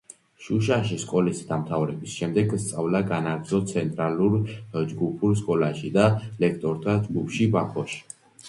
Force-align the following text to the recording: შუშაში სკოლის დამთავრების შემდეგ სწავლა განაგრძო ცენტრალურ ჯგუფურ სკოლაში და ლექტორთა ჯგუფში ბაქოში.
შუშაში 0.43 0.95
სკოლის 1.01 1.41
დამთავრების 1.49 2.15
შემდეგ 2.21 2.55
სწავლა 2.63 3.01
განაგრძო 3.11 3.59
ცენტრალურ 3.73 4.41
ჯგუფურ 4.95 5.39
სკოლაში 5.43 5.95
და 6.01 6.09
ლექტორთა 6.47 7.01
ჯგუფში 7.09 7.51
ბაქოში. 7.59 8.03